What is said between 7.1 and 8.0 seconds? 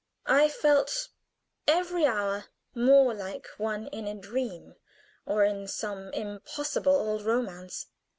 romance.